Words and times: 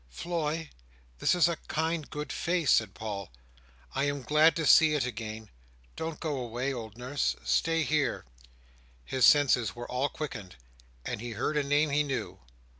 "Floy! 0.09 0.71
this 1.19 1.35
is 1.35 1.47
a 1.47 1.57
kind 1.67 2.09
good 2.09 2.31
face!" 2.33 2.71
said 2.71 2.95
Paul. 2.95 3.31
"I 3.93 4.05
am 4.05 4.23
glad 4.23 4.55
to 4.55 4.65
see 4.65 4.95
it 4.95 5.05
again. 5.05 5.51
Don't 5.95 6.19
go 6.19 6.39
away, 6.39 6.73
old 6.73 6.97
nurse! 6.97 7.35
Stay 7.43 7.83
here." 7.83 8.25
His 9.05 9.27
senses 9.27 9.75
were 9.75 9.87
all 9.87 10.09
quickened, 10.09 10.55
and 11.05 11.21
he 11.21 11.33
heard 11.33 11.55
a 11.55 11.61
name 11.61 11.91
he 11.91 12.01
knew. 12.01 12.39